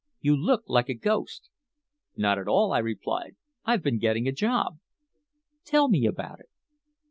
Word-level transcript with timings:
"You 0.19 0.35
look 0.35 0.63
like 0.65 0.89
a 0.89 0.95
ghost." 0.95 1.51
"Not 2.17 2.39
at 2.39 2.47
all," 2.47 2.71
I 2.73 2.79
replied. 2.79 3.35
"I've 3.65 3.83
been 3.83 3.99
getting 3.99 4.27
a 4.27 4.31
job." 4.31 4.79
"Tell 5.63 5.89
me 5.89 6.07
about 6.07 6.39
it." 6.39 6.49